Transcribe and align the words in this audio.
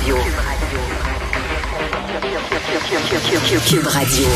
Radio. 0.00 0.16
Cube 3.68 3.86
Radio. 3.86 4.26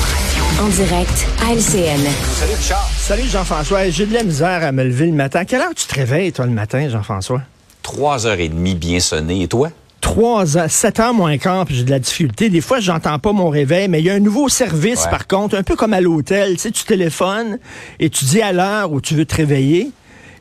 En 0.61 0.69
direct 0.69 1.27
à 1.43 1.55
LCN. 1.55 2.01
Salut 2.35 2.55
Richard. 2.55 2.91
Salut 2.99 3.23
Jean-François. 3.31 3.89
J'ai 3.89 4.05
de 4.05 4.13
la 4.13 4.25
misère 4.25 4.63
à 4.63 4.73
me 4.73 4.85
lever 4.85 5.07
le 5.07 5.13
matin. 5.13 5.41
À 5.41 5.45
quelle 5.47 5.63
heure 5.63 5.75
tu 5.75 5.87
te 5.87 5.95
réveilles, 5.95 6.33
toi, 6.33 6.45
le 6.45 6.53
matin, 6.53 6.87
Jean-François? 6.91 7.41
3h30 7.83 8.75
bien 8.75 9.01
sonné. 9.01 9.43
Et 9.45 9.49
toi? 9.49 9.71
3 10.03 10.59
heures, 10.59 10.71
7 10.71 11.01
heures 11.01 11.15
moins 11.15 11.39
quart, 11.39 11.65
puis 11.65 11.77
j'ai 11.77 11.85
de 11.85 11.91
la 11.91 11.99
difficulté. 11.99 12.51
Des 12.51 12.61
fois, 12.61 12.81
j'entends 12.81 13.19
pas 13.19 13.33
mon 13.33 13.49
réveil, 13.49 13.89
mais 13.89 14.01
il 14.01 14.05
y 14.05 14.11
a 14.11 14.15
un 14.15 14.21
nouveau 14.21 14.51
service, 14.51 15.05
Ouais. 15.05 15.11
par 15.11 15.27
contre, 15.27 15.57
un 15.57 15.63
peu 15.63 15.77
comme 15.77 15.95
à 15.95 16.01
l'hôtel. 16.03 16.55
Tu 16.57 16.61
sais, 16.61 16.71
tu 16.73 16.85
téléphones 16.85 17.59
et 18.01 18.11
tu 18.11 18.27
dis 18.27 18.43
à 18.43 18.53
l'heure 18.53 18.93
où 18.93 19.01
tu 19.01 19.15
veux 19.15 19.25
te 19.25 19.37
réveiller. 19.37 19.91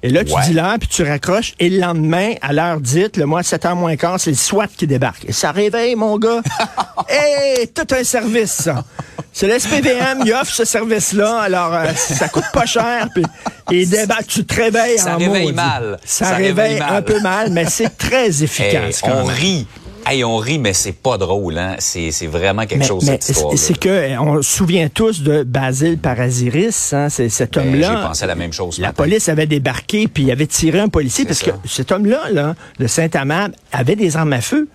Et 0.06 0.10
là, 0.10 0.26
tu 0.26 0.34
Ouais. 0.34 0.42
dis 0.46 0.54
l'heure, 0.54 0.76
puis 0.80 0.90
tu 0.90 1.02
raccroches. 1.04 1.54
Et 1.60 1.70
le 1.70 1.80
lendemain, 1.80 2.34
à 2.42 2.52
l'heure 2.52 2.82
dite, 2.82 3.16
le 3.16 3.26
mois 3.26 3.42
7 3.42 3.66
heures 3.66 3.76
moins 3.78 3.96
quart, 3.96 4.20
c'est 4.20 4.32
le 4.32 4.36
SWAT 4.36 4.68
qui 4.76 4.86
débarque. 4.86 5.24
Et 5.28 5.32
ça 5.32 5.52
réveille, 5.52 5.96
mon 5.96 6.18
gars. 6.18 6.42
Hé, 7.10 7.68
tout 7.68 7.88
un 7.96 8.04
service, 8.04 8.52
ça. 8.52 8.84
C'est 9.32 9.48
le 9.48 9.58
SPVM, 9.58 10.24
il 10.26 10.34
offre 10.34 10.52
ce 10.54 10.66
service-là. 10.66 11.40
Alors, 11.40 11.74
euh, 11.74 11.86
ça 11.96 12.28
coûte 12.28 12.44
pas 12.54 12.66
cher. 12.66 13.08
Puis, 13.16 13.24
et 13.72 13.86
débarque, 13.86 14.28
tu 14.28 14.46
te 14.46 14.56
réveilles 14.62 15.00
Ça 15.00 15.16
en 15.16 15.18
réveille 15.18 15.44
maudit. 15.46 15.54
mal. 15.56 15.98
Ça, 16.06 16.26
Ça 16.26 16.36
réveille, 16.36 16.52
réveille 16.52 16.80
mal. 16.80 16.96
un 16.98 17.02
peu 17.02 17.20
mal, 17.22 17.50
mais 17.52 17.66
c'est 17.66 17.98
très 17.98 18.26
Hey, 18.42 18.44
efficace. 18.44 19.02
quand 19.02 19.12
on 19.14 19.28
même. 19.28 19.36
rit. 19.36 19.68
Hey, 20.06 20.24
on 20.24 20.36
rit, 20.38 20.60
mais 20.60 20.74
c'est 20.74 20.92
pas 20.92 21.18
drôle. 21.18 21.58
Hein? 21.58 21.76
C'est, 21.80 22.12
c'est 22.12 22.28
vraiment 22.28 22.66
quelque 22.66 22.80
Mais, 22.80 22.86
chose, 22.88 23.06
mais 23.06 23.14
cette 23.22 23.30
histoire 23.30 23.58
c'est 23.58 23.78
que 23.80 23.90
euh, 23.90 24.20
on 24.20 24.42
se 24.42 24.58
souvient 24.58 24.90
tous 24.90 25.22
de 25.22 25.44
Basile 25.44 25.98
Parasiris, 25.98 26.92
hein, 26.94 27.08
c'est 27.10 27.30
cet 27.30 27.54
Ben, 27.54 27.64
J'ai 27.64 27.70
homme-là. 27.86 28.08
pensé 28.08 28.24
à 28.26 28.28
la 28.28 28.36
même 28.36 28.52
chose. 28.52 28.80
La 28.80 28.88
matin. 28.90 29.04
police 29.04 29.30
avait 29.30 29.46
débarqué 29.48 30.08
puis 30.08 30.24
il 30.24 30.32
avait 30.32 30.48
tiré 30.48 30.80
un 30.80 30.90
policier 30.90 31.26
parce 31.26 31.42
que 31.42 31.52
cet 31.66 31.92
homme-là, 31.92 32.30
là, 32.32 32.56
de 32.80 32.88
Saint-Amand, 32.88 33.48
avait 33.72 33.96
des 33.96 34.18
armes 34.18 34.34
à 34.34 34.42
feu. 34.42 34.68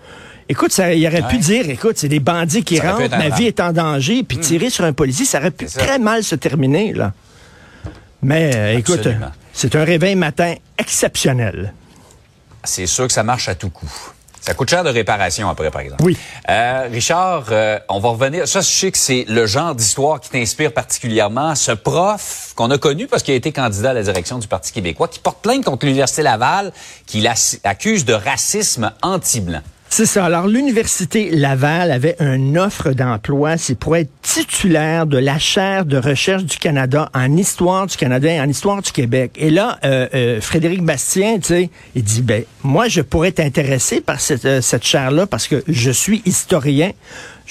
Écoute, 0.51 0.71
ça, 0.71 0.95
il 0.95 1.05
aurait 1.05 1.27
pu 1.27 1.37
dire, 1.37 1.69
écoute, 1.69 1.97
c'est 1.99 2.07
des 2.09 2.19
bandits 2.19 2.63
qui 2.63 2.77
Ça 2.77 2.93
rentrent, 2.95 3.15
ma 3.15 3.29
vie 3.29 3.45
est 3.45 3.59
en 3.59 3.71
danger, 3.71 4.23
puis 4.23 4.39
tirer 4.39 4.71
sur 4.71 4.83
un 4.83 4.93
policier, 4.93 5.25
ça 5.25 5.37
aurait 5.37 5.51
pu 5.51 5.67
très 5.67 5.99
mal 5.99 6.23
se 6.23 6.33
terminer, 6.33 6.91
là. 6.93 7.13
Mais 8.23 8.51
euh, 8.55 8.77
écoute, 8.79 9.07
c'est 9.53 9.75
un 9.75 9.83
réveil 9.83 10.15
matin 10.15 10.55
exceptionnel. 10.79 11.71
C'est 12.63 12.87
sûr 12.87 13.05
que 13.05 13.13
ça 13.13 13.21
marche 13.23 13.47
à 13.47 13.53
tout 13.53 13.69
coup. 13.69 13.89
Ça 14.41 14.53
coûte 14.53 14.69
cher 14.69 14.83
de 14.83 14.89
réparation 14.89 15.49
après, 15.49 15.69
par 15.69 15.81
exemple. 15.81 16.03
Oui. 16.03 16.17
Euh, 16.49 16.87
Richard, 16.91 17.45
euh, 17.51 17.79
on 17.89 17.99
va 17.99 18.09
revenir. 18.09 18.47
Ça, 18.47 18.61
je 18.61 18.67
sais 18.67 18.91
que 18.91 18.97
c'est 18.97 19.25
le 19.27 19.45
genre 19.45 19.75
d'histoire 19.75 20.19
qui 20.19 20.29
t'inspire 20.29 20.73
particulièrement. 20.73 21.55
Ce 21.55 21.71
prof 21.71 22.53
qu'on 22.55 22.71
a 22.71 22.77
connu 22.77 23.07
parce 23.07 23.23
qu'il 23.23 23.33
a 23.33 23.37
été 23.37 23.51
candidat 23.51 23.91
à 23.91 23.93
la 23.93 24.03
direction 24.03 24.39
du 24.39 24.47
Parti 24.47 24.71
québécois, 24.71 25.07
qui 25.07 25.19
porte 25.19 25.41
plainte 25.41 25.65
contre 25.65 25.85
l'Université 25.85 26.23
Laval, 26.23 26.71
qui 27.05 27.21
l'accuse 27.21 28.05
de 28.05 28.13
racisme 28.13 28.91
anti-blanc. 29.01 29.61
C'est 29.91 30.05
ça. 30.05 30.25
Alors, 30.25 30.47
l'Université 30.47 31.31
Laval 31.31 31.91
avait 31.91 32.15
une 32.19 32.59
offre 32.59 32.91
d'emploi. 32.91 33.57
C'est 33.57 33.73
pour 33.73 33.97
être 33.97 34.11
titulaire 34.21 35.07
de 35.07 35.17
la 35.17 35.39
chaire 35.39 35.83
de 35.83 35.97
recherche 35.97 36.43
du 36.43 36.57
Canada 36.57 37.09
en 37.15 37.35
histoire 37.35 37.87
du 37.87 37.97
Canada 37.97 38.31
et 38.31 38.39
en 38.39 38.47
histoire 38.47 38.83
du 38.83 38.91
Québec. 38.91 39.31
Et 39.35 39.49
là, 39.49 39.79
euh, 39.83 40.07
euh, 40.13 40.41
Frédéric 40.41 40.83
Bastien, 40.83 41.39
tu 41.39 41.47
sais, 41.47 41.69
il 41.95 42.03
dit, 42.03 42.21
ben, 42.21 42.43
moi, 42.63 42.87
je 42.87 43.01
pourrais 43.01 43.29
être 43.29 43.39
intéressé 43.39 43.99
par 43.99 44.21
cette, 44.21 44.45
euh, 44.45 44.61
cette 44.61 44.85
chaire-là 44.85 45.25
parce 45.25 45.47
que 45.47 45.63
je 45.67 45.91
suis 45.91 46.21
historien. 46.23 46.91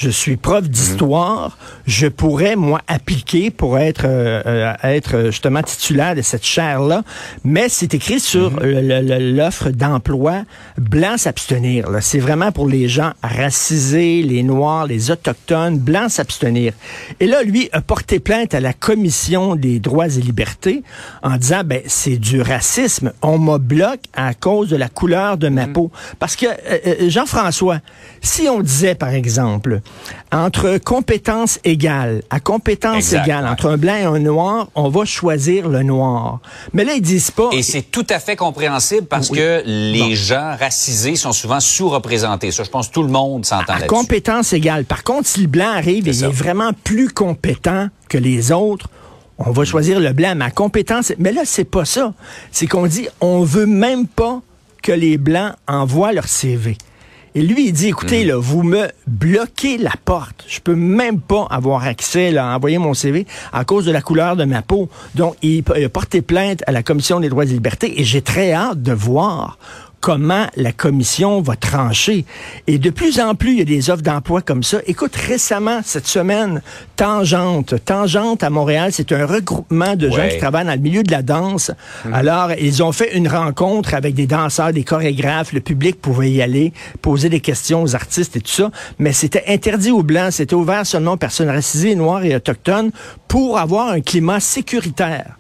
Je 0.01 0.11
suis 0.11 0.37
prof 0.37 0.63
d'histoire. 0.69 1.59
Je 1.85 2.07
pourrais, 2.07 2.55
moi, 2.55 2.81
appliquer 2.87 3.51
pour 3.51 3.79
être, 3.81 4.05
euh, 4.05 4.41
euh, 4.47 4.73
être 4.85 5.25
justement 5.33 5.61
titulaire 5.61 6.15
de 6.15 6.23
cette 6.23 6.45
chaire-là. 6.45 7.03
Mais 7.43 7.69
c'est 7.69 7.95
écrit 7.95 8.21
sur 8.21 8.61
le- 8.61 8.81
le- 8.81 9.33
l'offre 9.37 9.71
d'emploi 9.71 10.45
blanc 10.77 11.17
s'abstenir. 11.17 11.89
C'est 12.01 12.21
vraiment 12.21 12.53
pour 12.53 12.69
les 12.69 12.89
gens 12.89 13.11
racisés, 13.25 14.23
les 14.23 14.45
Noirs, 14.45 14.87
les 14.87 15.11
Autochtones, 15.11 15.79
blancs 15.81 16.11
s'abstenir. 16.11 16.75
Et 17.19 17.27
là, 17.27 17.43
lui 17.43 17.69
a 17.73 17.81
porté 17.81 18.21
plainte 18.21 18.55
à 18.55 18.61
la 18.61 18.73
Commission 18.75 19.57
des 19.57 19.81
droits 19.81 20.07
et 20.07 20.21
libertés 20.21 20.85
en 21.25 21.37
disant, 21.39 21.63
ben, 21.65 21.81
c'est 21.87 22.19
du 22.19 22.41
racisme. 22.41 23.13
On 23.21 23.37
me 23.41 23.59
bloque 23.59 24.03
à 24.15 24.33
cause 24.35 24.69
de 24.69 24.77
la 24.77 24.89
couleur 24.89 25.39
de 25.39 25.49
ma 25.49 25.67
peau. 25.67 25.91
Parce 26.21 26.37
que, 26.37 26.47
euh, 26.47 26.79
euh, 26.87 26.95
Jean-François, 27.11 27.81
si 28.21 28.43
on 28.49 28.61
disait, 28.61 28.95
par 28.95 29.09
exemple, 29.11 29.81
entre 30.33 30.79
compétences 30.79 31.59
égales, 31.65 32.23
à 32.31 32.39
compétences 32.41 32.97
Exact, 33.13 33.25
égales, 33.25 33.47
entre 33.47 33.71
un 33.71 33.77
blanc 33.77 33.95
et 33.97 34.03
un 34.05 34.19
noir, 34.19 34.69
on 34.75 34.89
va 34.91 35.05
choisir 35.05 35.69
le 35.69 35.83
noir. 35.83 36.41
Mais 36.75 36.85
là, 36.85 36.93
ils 36.95 37.01
disent 37.03 37.31
pas... 37.31 37.49
Et 37.53 37.63
c'est 37.63 37.83
tout 37.83 38.07
à 38.11 38.19
fait 38.19 38.37
compréhensible 38.37 39.07
parce 39.07 39.31
Oui. 39.31 39.39
que 39.39 39.63
les 39.65 39.99
Bon. 40.01 40.15
gens 40.15 40.55
racisés 40.59 41.17
sont 41.17 41.33
souvent 41.33 41.61
sous-représentés. 41.61 42.51
Ça, 42.51 42.63
je 42.63 42.71
pense 42.71 42.89
que 42.89 42.93
tout 42.93 43.03
le 43.03 43.09
monde 43.09 43.47
s'entend 43.47 43.73
à 43.73 43.79
là-dessus. 43.79 43.87
compétence 43.89 44.53
égale. 44.53 44.85
Par 44.85 45.03
contre, 45.05 45.27
si 45.29 45.41
le 45.41 45.47
blanc 45.47 45.71
arrive 45.71 46.07
et 46.09 46.11
il 46.13 46.25
est 46.25 46.29
vraiment 46.29 46.73
plus 46.85 47.09
compétent 47.09 47.89
que 48.09 48.19
les 48.19 48.53
autres, 48.53 48.89
on 49.39 49.51
va 49.51 49.65
choisir 49.65 49.99
le 50.01 50.13
blanc. 50.13 50.35
Ma 50.37 50.51
compétence, 50.51 51.13
mais 51.19 51.33
là, 51.33 51.43
c'est 51.45 51.65
pas 51.65 51.85
ça. 51.85 52.13
C'est 52.53 52.67
qu'on 52.67 52.87
dit, 52.87 53.09
on 53.21 53.43
veut 53.45 53.67
même 53.67 54.07
pas 54.07 54.41
que 54.83 54.93
les 54.93 55.17
blancs 55.17 55.53
envoient 55.67 56.13
leur 56.13 56.27
CV. 56.29 56.77
Et 57.39 57.43
lui, 57.43 57.69
il 57.69 57.73
dit, 57.73 57.87
écoutez, 57.87 58.25
là, 58.25 58.37
vous 58.37 58.65
me 58.65 58.89
bloquez 59.07 59.79
la 59.79 59.93
porte. 60.05 60.45
Je 60.49 60.59
peux 60.59 60.75
même 60.75 61.21
pas 61.21 61.47
avoir 61.51 61.85
accès 61.85 62.33
là, 62.33 62.51
à 62.51 62.57
envoyer 62.57 62.79
mon 62.79 62.95
CV 62.95 63.29
à 63.53 63.65
cause 63.65 63.85
de 63.85 63.93
la 63.93 64.03
couleur 64.03 64.35
de 64.35 64.43
ma 64.43 64.61
peau. 64.61 64.89
Donc, 65.15 65.37
il, 65.43 65.63
il 65.77 65.85
a 65.85 65.89
porté 65.89 66.21
plainte 66.21 66.65
à 66.67 66.73
la 66.73 66.83
Commission 66.83 67.21
des 67.21 67.29
droits 67.29 67.45
et 67.45 67.47
libertés 67.47 68.01
et 68.01 68.03
j'ai 68.03 68.23
très 68.23 68.53
hâte 68.53 68.83
de 68.83 68.91
voir 68.91 69.57
comment 70.01 70.47
la 70.57 70.73
commission 70.73 71.41
va 71.41 71.57
trancher. 71.57 72.25
Et 72.67 72.79
de 72.79 72.91
plus 72.91 73.19
en 73.21 73.35
plus, 73.35 73.53
il 73.53 73.59
y 73.59 73.63
a 73.63 73.65
des 73.65 73.91
offres 73.91 74.03
d'emploi 74.03 74.43
comme 74.43 74.63
ça. 74.63 74.79
Écoute, 74.87 75.17
récemment, 75.17 75.81
cette 75.85 76.07
semaine, 76.07 76.63
Tangente, 76.97 77.75
Tangente 77.85 78.43
à 78.43 78.51
Montréal, 78.51 78.91
c'est 78.93 79.11
un 79.13 79.27
regroupement 79.27 79.97
de 79.97 80.09
gens 80.11 80.29
qui 80.29 80.39
travaillent 80.39 80.67
dans 80.67 80.73
le 80.73 80.79
milieu 80.79 81.03
de 81.03 81.11
la 81.11 81.23
danse. 81.23 81.71
Alors, 82.13 82.53
ils 82.53 82.83
ont 82.83 82.93
fait 82.93 83.17
une 83.17 83.29
rencontre 83.29 83.95
avec 83.95 84.15
des 84.15 84.27
danseurs, 84.27 84.73
des 84.73 84.85
chorégraphes. 84.85 85.53
Le 85.53 85.61
public 85.61 86.01
pouvait 86.01 86.31
y 86.31 86.43
aller, 86.43 86.73
poser 87.03 87.29
des 87.29 87.41
questions 87.41 87.83
aux 87.83 87.95
artistes 87.95 88.37
et 88.37 88.41
tout 88.41 88.51
ça. 88.53 88.71
Mais 88.99 89.13
c'était 89.13 89.45
interdit 89.49 89.91
aux 89.91 90.03
Blancs. 90.03 90.33
C'était 90.33 90.55
ouvert 90.55 90.87
seulement 90.87 91.13
aux 91.13 91.17
personnes 91.17 91.51
racisées, 91.51 91.95
noires 91.95 92.25
et 92.25 92.35
autochtones 92.37 92.91
pour 93.27 93.59
avoir 93.59 93.89
un 93.89 94.01
climat 94.01 94.41
sécuritaire. 94.41 95.37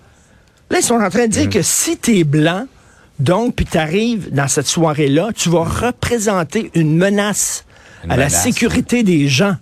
Là, 0.70 0.78
ils 0.80 0.84
sont 0.84 0.96
en 1.00 1.08
train 1.10 1.26
de 1.26 1.32
dire 1.32 1.44
Mhm. 1.44 1.50
que 1.50 1.62
si 1.62 1.96
tu 1.96 2.18
es 2.18 2.24
blanc, 2.24 2.66
donc, 3.18 3.56
puis 3.56 3.66
tu 3.66 3.78
arrives 3.78 4.32
dans 4.32 4.48
cette 4.48 4.66
soirée-là, 4.66 5.30
tu 5.34 5.48
vas 5.48 5.64
représenter 5.64 6.70
une 6.74 6.96
menace 6.96 7.64
Une 8.04 8.12
à 8.12 8.16
la 8.16 8.28
sécurité 8.28 9.02
des 9.02 9.28
gens. 9.28 9.56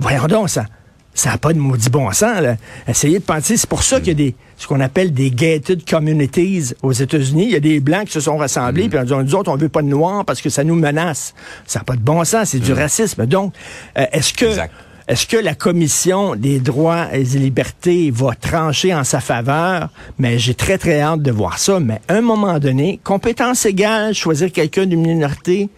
Voyons 0.00 0.26
donc, 0.26 0.50
ça 0.50 0.66
ça 1.14 1.30
n'a 1.30 1.38
pas 1.38 1.52
de 1.52 1.58
maudit 1.58 1.90
bon 1.90 2.10
sens. 2.12 2.40
Là. 2.40 2.56
Essayez 2.88 3.20
de 3.20 3.24
penser. 3.24 3.56
C'est 3.56 3.68
pour 3.68 3.84
ça 3.84 4.00
qu'il 4.00 4.08
y 4.08 4.10
a 4.10 4.14
des, 4.14 4.34
ce 4.56 4.66
qu'on 4.66 4.80
appelle 4.80 5.12
des 5.12 5.30
gated 5.30 5.88
communities 5.88 6.72
aux 6.82 6.92
États-Unis. 6.92 7.44
Il 7.44 7.50
y 7.52 7.56
a 7.56 7.60
des 7.60 7.78
Blancs 7.80 8.06
qui 8.06 8.12
se 8.12 8.20
sont 8.20 8.36
rassemblés, 8.36 8.88
puis 8.88 8.98
on 8.98 9.04
dit, 9.04 9.14
nous 9.14 9.34
autres, 9.36 9.50
on 9.50 9.56
veut 9.56 9.68
pas 9.68 9.82
de 9.82 9.86
Noirs 9.86 10.24
parce 10.24 10.42
que 10.42 10.50
ça 10.50 10.64
nous 10.64 10.74
menace. 10.74 11.34
Ça 11.66 11.78
n'a 11.78 11.84
pas 11.84 11.94
de 11.94 12.00
bon 12.00 12.24
sens, 12.24 12.50
c'est 12.50 12.58
du 12.58 12.72
racisme. 12.72 13.26
Donc, 13.26 13.54
euh, 13.96 14.04
est-ce 14.12 14.34
que... 14.34 14.46
Exact. 14.46 14.72
Est-ce 15.06 15.26
que 15.26 15.36
la 15.36 15.54
Commission 15.54 16.34
des 16.34 16.60
droits 16.60 17.14
et 17.14 17.24
des 17.24 17.38
libertés 17.38 18.10
va 18.10 18.34
trancher 18.34 18.94
en 18.94 19.04
sa 19.04 19.20
faveur? 19.20 19.90
Mais 20.18 20.38
j'ai 20.38 20.54
très, 20.54 20.78
très 20.78 21.00
hâte 21.00 21.20
de 21.20 21.30
voir 21.30 21.58
ça. 21.58 21.78
Mais 21.78 22.00
à 22.08 22.14
un 22.14 22.20
moment 22.22 22.58
donné, 22.58 23.00
compétence 23.04 23.66
égale, 23.66 24.14
choisir 24.14 24.50
quelqu'un 24.50 24.86
d'une 24.86 25.02
minorité, 25.02 25.68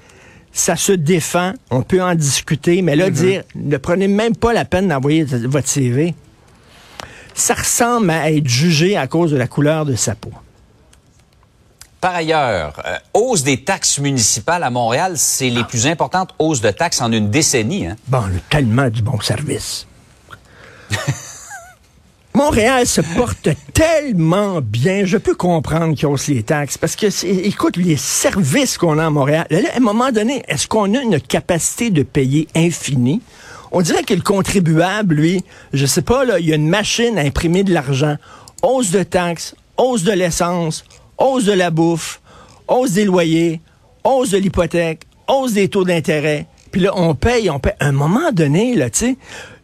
ça 0.53 0.77
se 0.77 0.93
défend. 0.93 1.55
On 1.73 1.83
peut 1.83 2.01
en 2.01 2.15
discuter. 2.15 2.83
Mais 2.83 2.95
là, 2.95 3.11
dire, 3.11 3.43
ne 3.57 3.77
prenez 3.79 4.07
même 4.07 4.37
pas 4.37 4.53
la 4.53 4.65
peine 4.65 4.87
d'envoyer 4.87 5.25
votre 5.25 5.67
CV. 5.67 6.15
Ça 7.35 7.55
ressemble 7.55 8.11
à 8.11 8.31
être 8.31 8.47
jugé 8.47 8.97
à 8.97 9.09
cause 9.09 9.33
de 9.33 9.37
la 9.37 9.49
couleur 9.49 9.85
de 9.87 9.97
sa 9.97 10.15
peau. 10.15 10.31
Par 12.07 12.15
ailleurs, 12.15 12.81
euh, 12.87 12.99
hausse 13.15 13.43
des 13.43 13.65
taxes 13.65 13.99
municipales 13.99 14.63
à 14.63 14.71
Montréal, 14.71 15.15
c'est 15.17 15.51
les 15.51 15.65
plus 15.65 15.89
importantes 15.89 16.37
hausses 16.39 16.61
de 16.61 16.71
taxes 16.71 17.01
en 17.01 17.11
une 17.11 17.31
décennie. 17.31 17.89
Hein? 17.89 17.97
Bon, 18.07 18.19
on 18.19 18.27
a 18.37 18.41
tellement 18.49 18.89
du 18.89 19.03
bon 19.03 19.21
service. 19.21 19.89
Montréal 22.33 22.87
se 22.87 23.01
porte 23.01 23.49
tellement 23.75 24.61
bien. 24.61 25.05
Je 25.05 25.17
peux 25.17 25.35
comprendre 25.35 25.97
qu'ils 25.97 26.07
haussent 26.07 26.29
les 26.29 26.45
taxes 26.45 26.79
parce 26.79 26.95
que, 26.95 27.09
écoute, 27.45 27.77
les 27.77 27.97
services 27.97 28.79
qu'on 28.79 29.01
a 29.01 29.07
à 29.07 29.11
Montréal, 29.11 29.49
à 29.51 29.77
un 29.77 29.81
moment 29.81 30.13
donné, 30.13 30.45
est-ce 30.47 30.69
qu'on 30.69 30.95
a 30.95 31.01
une 31.01 31.21
capacité 31.21 31.91
de 31.91 32.05
payer 32.05 32.47
infinie? 32.55 33.21
On 33.73 33.81
dirait 33.81 34.05
que 34.05 34.15
le 34.15 34.23
contribuable, 34.23 35.17
lui, 35.17 35.45
je 35.73 35.87
sais 35.87 36.03
pas, 36.03 36.25
là, 36.25 36.39
il 36.39 36.47
y 36.47 36.53
a 36.53 36.55
une 36.55 36.69
machine 36.69 37.19
à 37.19 37.23
imprimer 37.23 37.65
de 37.65 37.75
l'argent. 37.75 38.15
Hausse 38.63 38.93
de 38.93 39.03
taxes, 39.03 39.57
hausse 39.77 40.05
de 40.05 40.13
l'essence, 40.13 40.85
hausse 41.19 41.45
de 41.45 41.53
la 41.53 41.71
bouffe, 41.71 42.21
hausse 42.69 42.93
des 42.93 43.05
loyers, 43.05 43.61
hausse 44.05 44.31
de 44.31 44.39
l'hypothèque, 44.39 45.03
hausse 45.29 45.53
des 45.55 45.69
taux 45.69 45.85
d'intérêt. 45.85 46.47
Puis 46.71 46.81
là, 46.81 46.93
on 46.97 47.15
paye, 47.15 47.49
on 47.51 47.59
paye. 47.59 47.73
À 47.81 47.87
un 47.87 47.93
moment 47.93 48.31
donné, 48.33 48.75
là, 48.75 48.91
tu 48.91 48.99
sais, 48.99 49.17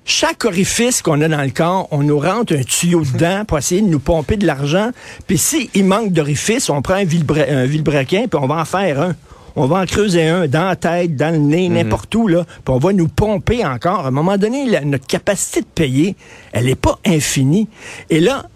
chaque 0.05 0.45
orifice 0.45 1.01
qu'on 1.03 1.21
a 1.21 1.29
dans 1.29 1.43
le 1.43 1.51
corps, 1.51 1.87
on 1.93 2.03
nous 2.03 2.19
rentre 2.19 2.55
un 2.57 2.63
tuyau 2.63 3.03
dedans 3.13 3.45
pour 3.47 3.59
essayer 3.59 3.83
de 3.83 3.87
nous 3.89 4.01
pomper 4.01 4.37
de 4.37 4.47
l'argent. 4.47 4.91
Puis 5.27 5.39
s'il 5.39 5.85
manque 5.85 6.13
d'orifice, 6.13 6.71
on 6.71 6.83
prend 6.83 6.95
un, 6.95 7.05
villebra- 7.05 7.49
un 7.49 7.67
vilebrequin, 7.67 8.27
puis 8.29 8.41
on 8.43 8.47
va 8.47 8.57
en 8.57 8.65
faire 8.65 9.01
un. 9.01 9.15
on 9.55 9.67
va 9.67 9.81
en 9.81 9.85
creuser 9.85 10.27
un 10.29 10.47
dans 10.49 10.65
la 10.65 10.77
tête, 10.77 11.15
dans 11.15 11.31
le 11.31 11.37
nez, 11.39 11.69
Mhm. 11.69 11.75
n'importe 11.75 12.15
où, 12.15 12.27
là, 12.27 12.45
puis 12.47 12.75
on 12.75 12.79
va 12.79 12.95
nous 12.95 13.09
pomper 13.09 13.67
encore. 13.67 14.07
À 14.07 14.09
un 14.09 14.11
moment 14.11 14.39
donné, 14.39 14.65
la- 14.65 14.81
notre 14.81 15.07
capacité 15.07 15.61
de 15.61 15.67
payer, 15.67 16.17
elle 16.53 16.65
n'est 16.65 16.75
pas 16.75 16.99
infinie. 17.07 17.69
Et 18.09 18.21
là, 18.21 18.47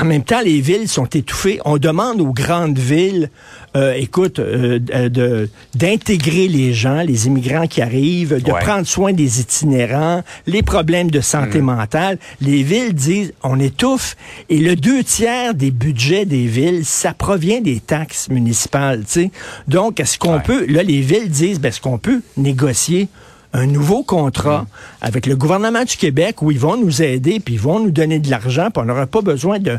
en, 0.00 0.04
même 0.04 0.22
temps, 0.24 0.40
les 0.44 0.60
villes 0.60 0.88
sont 0.88 1.06
étouffées. 1.06 1.60
On 1.64 1.78
demande 1.78 2.20
aux 2.20 2.32
grandes 2.32 2.78
villes, 2.78 3.30
euh, 3.76 3.94
écoute, 3.94 4.38
euh, 4.38 4.78
euh, 4.94 5.08
de 5.08 5.48
d'intégrer 5.74 6.46
les 6.48 6.72
gens, 6.74 7.02
les 7.02 7.26
immigrants 7.26 7.66
qui 7.66 7.80
arrivent, 7.80 8.42
de 8.42 8.50
Ouais. 8.52 8.60
prendre 8.60 8.86
soin 8.86 9.12
des 9.12 9.40
itinérants, 9.40 10.22
les 10.46 10.62
problèmes 10.62 11.10
de 11.10 11.20
santé 11.20 11.60
mentale. 11.60 12.18
Les 12.40 12.62
villes 12.62 12.92
disent, 12.94 13.32
on 13.42 13.58
étouffe. 13.58 14.16
Et 14.48 14.58
le 14.58 14.76
deux 14.76 15.02
tiers 15.02 15.54
des 15.54 15.70
budgets 15.70 16.24
des 16.26 16.46
villes, 16.46 16.84
ça 16.84 17.14
provient 17.14 17.60
des 17.60 17.80
taxes 17.80 18.28
municipales. 18.28 19.00
tu 19.00 19.12
sais. 19.22 19.30
Donc, 19.68 20.00
est-ce 20.00 20.18
qu'on 20.18 20.34
Ouais. 20.36 20.42
peut, 20.44 20.66
là, 20.66 20.82
les 20.82 21.00
villes 21.00 21.28
disent, 21.30 21.58
ben, 21.60 21.68
est-ce 21.70 21.80
qu'on 21.80 21.98
peut 21.98 22.20
négocier 22.36 23.08
un 23.52 23.66
nouveau 23.66 24.02
contrat 24.02 24.66
avec 25.00 25.26
le 25.26 25.36
gouvernement 25.36 25.84
du 25.84 25.96
Québec 25.96 26.42
où 26.42 26.50
ils 26.50 26.58
vont 26.58 26.76
nous 26.76 27.02
aider, 27.02 27.38
puis 27.40 27.54
ils 27.54 27.60
vont 27.60 27.80
nous 27.80 27.90
donner 27.90 28.18
de 28.18 28.30
l'argent, 28.30 28.68
puis 28.72 28.82
on 28.82 28.86
n'aura 28.86 29.06
pas 29.06 29.20
besoin 29.20 29.58
de 29.58 29.78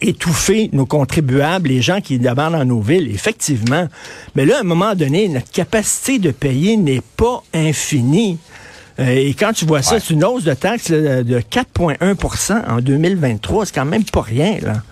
étouffer 0.00 0.68
nos 0.72 0.84
contribuables, 0.84 1.68
les 1.68 1.80
gens 1.80 2.00
qui 2.00 2.18
demandent 2.18 2.54
dans 2.54 2.64
nos 2.64 2.80
villes, 2.80 3.08
effectivement. 3.14 3.88
Mais 4.34 4.44
là, 4.46 4.56
à 4.58 4.60
un 4.60 4.64
moment 4.64 4.94
donné, 4.96 5.28
notre 5.28 5.50
capacité 5.50 6.18
de 6.18 6.30
payer 6.32 6.76
n'est 6.76 7.02
pas 7.16 7.42
infinie. 7.54 8.38
Euh, 8.98 9.06
et 9.08 9.34
quand 9.34 9.52
tu 9.52 9.64
vois 9.64 9.82
ça, 9.82 9.94
Ouais. 9.94 10.00
c'est 10.00 10.12
une 10.14 10.24
hausse 10.24 10.44
de 10.44 10.54
taxes 10.54 10.90
de 10.90 11.40
4,1% 11.40 12.62
en 12.68 12.80
2023. 12.80 13.66
C'est 13.66 13.74
quand 13.74 13.84
même 13.84 14.04
pas 14.04 14.22
rien, 14.22 14.58
là. 14.62 14.82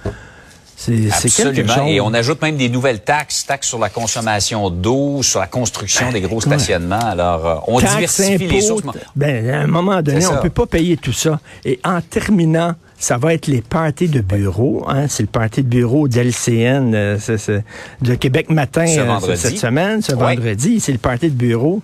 C'est 0.85 1.13
Absolument. 1.13 1.75
chose. 1.75 1.85
Et 1.89 2.01
on 2.01 2.13
ajoute 2.13 2.43
même 2.43 2.57
des 2.57 2.69
nouvelles 2.69 3.01
taxes, 3.01 3.47
taxes 3.47 3.69
sur 3.69 3.79
la 3.79 3.89
consommation 3.89 4.69
d'eau, 4.71 5.23
sur 5.23 5.39
la 5.41 5.47
construction 5.47 6.11
des 6.11 6.21
gros 6.21 6.41
stationnements. 6.41 6.99
Alors, 6.99 7.47
euh, 7.47 7.55
on 7.69 7.79
Taxes, 7.81 7.95
diversifie 7.95 8.39
les 8.47 8.71
impôts, 8.71 8.81
sources. 8.83 8.97
Ben, 9.15 9.49
à 9.51 9.59
un 9.61 9.67
moment 9.69 10.03
donné, 10.03 10.27
on 10.27 10.31
ça. 10.31 10.37
peut 10.39 10.51
pas 10.51 10.67
payer 10.67 10.97
tout 10.97 11.13
ça. 11.13 11.39
Et 11.65 11.79
en 11.85 12.01
terminant, 12.01 12.75
ça 12.99 13.17
va 13.17 13.35
être 13.35 13.47
les 13.47 13.63
parties 13.63 14.09
de 14.09 14.21
bureau. 14.21 14.85
Hein? 14.89 15.07
C'est 15.09 15.23
le 15.23 15.29
party 15.29 15.63
de 15.63 15.69
bureau 15.69 16.09
d'LCN 16.09 16.93
euh, 16.95 17.19
de 18.01 18.15
Québec 18.17 18.51
Matin 18.51 18.87
Ce 18.87 18.99
euh, 19.01 19.37
cette 19.37 19.59
semaine, 19.59 20.03
ce 20.03 20.13
Ouais. 20.13 20.35
vendredi. 20.37 20.81
C'est 20.81 20.93
le 20.93 20.99
party 20.99 21.27
de 21.31 21.35
bureau. 21.37 21.81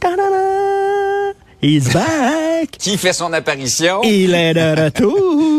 Ta-da-da! 0.00 1.32
He's 1.62 1.92
back! 1.92 2.70
Qui 2.78 2.96
fait 2.98 3.12
son 3.12 3.32
apparition? 3.32 4.00
Il 4.04 4.34
est 4.34 4.54
de 4.54 4.84
retour. 4.84 5.55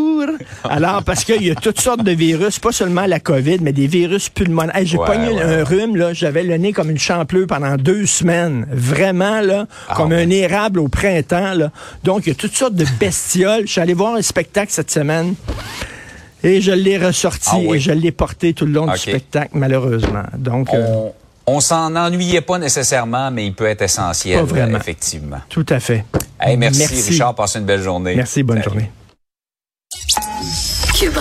Alors, 0.64 1.04
parce 1.04 1.24
qu'il 1.24 1.44
y 1.44 1.52
a 1.52 1.56
toutes 1.56 1.80
sortes 1.80 2.04
de 2.04 2.12
virus, 2.12 2.60
pas 2.60 2.72
seulement 2.72 3.06
la 3.06 3.20
COVID, 3.20 3.58
mais 3.62 3.74
des 3.74 3.88
virus 3.88 4.30
pulmonaires. 4.30 4.76
Hey, 4.76 4.86
J'ai 4.86 4.98
Ouais, 4.98 5.06
pogné 5.06 5.30
ouais, 5.32 5.42
un 5.42 5.64
rhume, 5.64 5.96
là, 5.96 6.14
j'avais 6.14 6.44
le 6.44 6.56
nez 6.58 6.74
comme 6.74 6.90
une 6.90 6.98
champleuse 7.00 7.48
pendant 7.48 7.76
deux 7.76 8.06
semaines. 8.06 8.66
Vraiment, 8.72 9.42
là, 9.42 9.68
Ah, 9.90 9.96
comme 9.96 10.10
ouais. 10.12 10.24
un 10.24 10.30
érable 10.30 10.80
au 10.80 10.88
printemps, 10.88 11.54
là. 11.54 11.72
Donc, 12.04 12.26
il 12.26 12.30
y 12.30 12.32
a 12.32 12.36
toutes 12.36 12.56
sortes 12.56 12.76
de 12.76 12.86
bestioles. 13.00 13.64
Je 13.68 13.72
suis 13.74 13.82
allé 13.82 13.94
voir 13.94 14.16
un 14.16 14.22
spectacle 14.22 14.72
cette 14.72 14.92
semaine. 14.92 15.36
Et 16.44 16.62
je 16.62 16.72
l'ai 16.72 16.98
ressorti 16.98 17.50
Ah 17.52 17.58
oui. 17.60 17.78
et 17.78 17.80
je 17.80 17.92
l'ai 17.92 18.12
porté 18.12 18.54
tout 18.54 18.66
le 18.66 18.72
long 18.72 18.86
du 18.92 18.98
spectacle, 18.98 19.50
malheureusement. 19.54 20.24
Donc, 20.38 20.72
euh, 20.74 20.86
On, 21.48 21.56
on 21.56 21.60
s'en 21.60 21.96
ennuyait 21.96 22.42
pas 22.42 22.60
nécessairement, 22.60 23.32
mais 23.32 23.48
il 23.48 23.54
peut 23.54 23.66
être 23.66 23.82
essentiel, 23.82 24.40
Pas 24.40 24.46
vraiment. 24.46 24.78
effectivement. 24.78 25.40
tout 25.50 25.66
à 25.70 25.80
fait. 25.80 26.06
Hey, 26.40 26.56
merci, 26.56 26.86
Richard. 27.10 27.34
Passe 27.34 27.56
une 27.56 27.66
belle 27.66 27.82
journée. 27.82 28.16
Merci, 28.16 28.44
bonne 28.44 28.58
Salut. 28.58 28.70
journée. 28.70 28.92